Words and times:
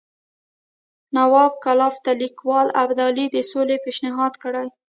نواب 1.15 1.53
کلایف 1.63 1.95
ته 2.05 2.11
لیکلي 2.21 2.69
ابدالي 2.83 3.25
د 3.31 3.37
سولې 3.51 3.77
پېشنهاد 3.85 4.33
کړی. 4.43 4.67